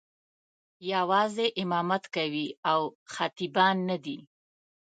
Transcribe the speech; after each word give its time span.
یوازې 0.93 1.47
امامت 1.61 2.03
کوي 2.15 2.47
او 2.71 2.81
خطیبان 3.13 3.75
نه 3.89 3.97
دي. 4.05 4.17